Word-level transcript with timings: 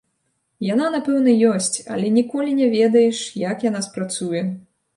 Яна, 0.67 0.87
напэўна, 0.95 1.35
ёсць, 1.51 1.77
але 1.97 2.07
ніколі 2.17 2.57
не 2.63 2.73
ведаеш, 2.75 3.23
як 3.47 3.69
яна 3.69 3.87
спрацуе. 3.93 4.41